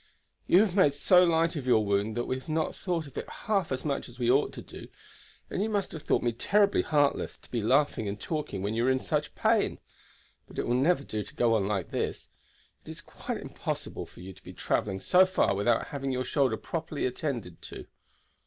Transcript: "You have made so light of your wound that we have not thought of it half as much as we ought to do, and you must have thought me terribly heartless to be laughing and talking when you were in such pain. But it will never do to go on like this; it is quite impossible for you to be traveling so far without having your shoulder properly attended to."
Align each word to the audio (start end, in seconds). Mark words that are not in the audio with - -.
"You 0.47 0.61
have 0.61 0.75
made 0.75 0.95
so 0.95 1.23
light 1.23 1.55
of 1.55 1.67
your 1.67 1.85
wound 1.85 2.17
that 2.17 2.25
we 2.25 2.39
have 2.39 2.49
not 2.49 2.75
thought 2.75 3.05
of 3.05 3.15
it 3.19 3.29
half 3.29 3.71
as 3.71 3.85
much 3.85 4.09
as 4.09 4.17
we 4.17 4.31
ought 4.31 4.51
to 4.53 4.61
do, 4.63 4.87
and 5.47 5.61
you 5.61 5.69
must 5.69 5.91
have 5.91 6.01
thought 6.01 6.23
me 6.23 6.31
terribly 6.31 6.81
heartless 6.81 7.37
to 7.37 7.51
be 7.51 7.61
laughing 7.61 8.07
and 8.07 8.19
talking 8.19 8.63
when 8.63 8.73
you 8.73 8.83
were 8.85 8.89
in 8.89 8.97
such 8.97 9.35
pain. 9.35 9.77
But 10.47 10.57
it 10.57 10.65
will 10.65 10.73
never 10.73 11.03
do 11.03 11.21
to 11.21 11.35
go 11.35 11.53
on 11.53 11.67
like 11.67 11.91
this; 11.91 12.29
it 12.83 12.89
is 12.89 12.99
quite 12.99 13.37
impossible 13.37 14.07
for 14.07 14.21
you 14.21 14.33
to 14.33 14.43
be 14.43 14.53
traveling 14.53 14.99
so 14.99 15.23
far 15.27 15.53
without 15.55 15.89
having 15.89 16.09
your 16.11 16.25
shoulder 16.25 16.57
properly 16.57 17.05
attended 17.05 17.61
to." 17.61 17.85